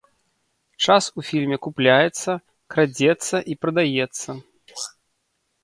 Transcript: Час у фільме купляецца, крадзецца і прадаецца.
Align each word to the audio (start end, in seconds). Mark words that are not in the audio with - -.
Час 0.87 1.09
у 1.21 1.25
фільме 1.27 1.59
купляецца, 1.67 2.31
крадзецца 2.75 3.37
і 3.55 3.59
прадаецца. 3.67 4.29